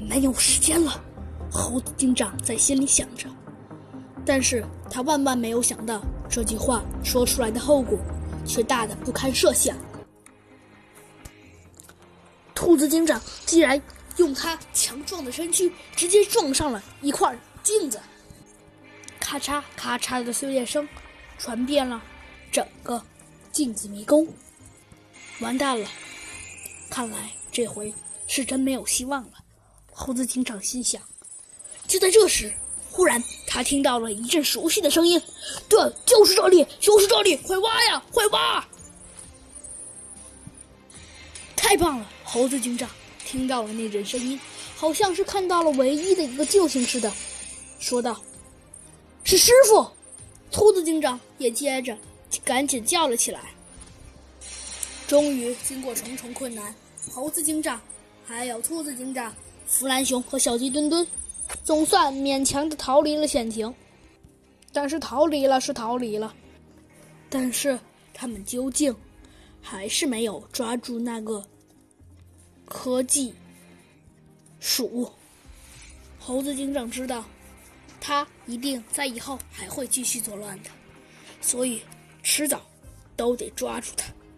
[0.00, 1.00] 没有时间了，
[1.50, 3.28] 猴子警长在心里想着。
[4.24, 7.98] 但是他万万没有想到，这句话说出来的后果，
[8.44, 9.76] 却大的不堪设想。
[12.54, 13.80] 兔子警长竟然
[14.16, 18.00] 用他强壮的身躯，直接撞上了一块镜子，
[19.20, 20.88] 咔嚓咔嚓的碎裂声，
[21.38, 22.02] 传遍了
[22.50, 23.00] 整个
[23.52, 24.26] 镜子迷宫。
[25.40, 25.86] 完蛋了，
[26.90, 27.92] 看来这回
[28.26, 29.32] 是真没有希望了。
[29.98, 31.00] 猴子警长心想。
[31.88, 32.52] 就在这时，
[32.90, 35.18] 忽然他听到了一阵熟悉的声音
[35.70, 38.62] ：“对，就是这里，就是这里，快挖呀，快挖！”
[41.56, 42.06] 太棒了！
[42.22, 42.90] 猴子警长
[43.24, 44.38] 听到了那阵声音，
[44.76, 47.10] 好像是看到了唯一的一个救星似的，
[47.78, 48.20] 说道
[49.24, 49.88] ：“是师傅！”
[50.52, 51.96] 兔子警长也接着
[52.44, 53.40] 赶紧叫了起来。
[55.06, 56.74] 终于，经过重重困难，
[57.12, 57.80] 猴子警长、
[58.26, 59.34] 还有兔子警长、
[59.66, 61.06] 弗兰熊和小鸡墩墩，
[61.62, 63.72] 总算勉强的逃离了险情。
[64.72, 66.34] 但是逃离了是逃离了，
[67.28, 67.78] 但是
[68.12, 68.94] 他们究竟
[69.60, 71.44] 还是没有抓住那个。
[72.66, 73.32] 科技
[74.60, 75.10] 鼠
[76.18, 77.24] 猴子警长知道，
[78.00, 80.70] 他一定在以后还会继续作乱的，
[81.40, 81.80] 所以
[82.22, 82.60] 迟早
[83.16, 84.12] 都得抓住他。